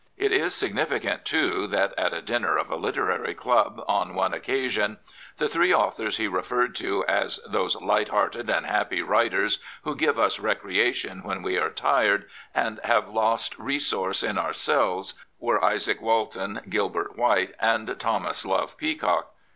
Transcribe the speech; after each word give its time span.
It 0.17 0.31
is 0.31 0.55
significant, 0.55 1.25
too, 1.25 1.67
that 1.67 1.93
at 1.95 2.11
a 2.11 2.23
dinner 2.23 2.57
of 2.57 2.71
a 2.71 2.75
literary 2.75 3.35
club 3.35 3.83
on 3.87 4.15
one 4.15 4.33
occasion, 4.33 4.97
the 5.37 5.47
three 5.47 5.71
authors 5.71 6.17
he 6.17 6.27
referred 6.27 6.73
to 6.77 7.05
as 7.05 7.39
those 7.47 7.75
hearted 7.75 8.49
and 8.49 8.65
happy 8.65 9.03
'* 9.03 9.03
writers 9.03 9.59
who 9.83 9.95
give 9.95 10.17
us 10.17 10.39
recreation 10.39 11.21
when 11.21 11.43
we 11.43 11.59
are 11.59 11.69
tired 11.69 12.27
and 12.55 12.79
have 12.83 13.09
lost 13.09 13.55
resource 13.59 14.23
in 14.23 14.39
ourselves 14.39 15.13
were 15.37 15.59
Izaa^ 15.59 16.01
Walton, 16.01 16.61
Gilbert 16.67 17.15
White, 17.15 17.53
and 17.59 17.95
Thomas 17.99 18.43
Love 18.43 18.77
Peacock. 18.77 19.29